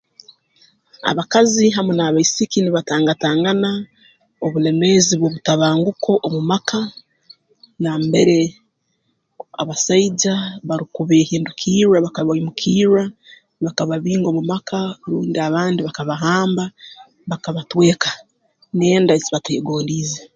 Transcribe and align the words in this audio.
Abakazi 1.11 1.63
hamu 1.75 1.91
n'abaisiki 1.95 2.57
nibatangatangana 2.61 3.71
obulemeezi 4.45 5.13
bw'obutabanguko 5.17 6.11
omu 6.27 6.41
maka 6.51 6.79
nambere 7.81 8.39
abasaija 9.61 10.35
barukubehindukirra 10.67 11.97
bakabaimukirra 12.05 13.03
bakababinga 13.65 14.27
omu 14.29 14.43
maka 14.51 14.79
rundi 15.09 15.37
abandi 15.47 15.79
bakabahamba 15.87 16.63
bakabatweka 17.29 18.11
n'enda 18.77 19.11
ezi 19.15 19.29
bateegondiize 19.35 20.21